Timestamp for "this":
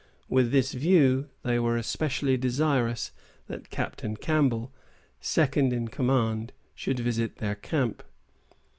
0.51-0.73